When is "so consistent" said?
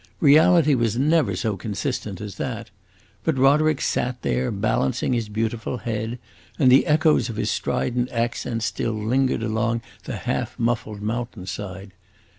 1.35-2.19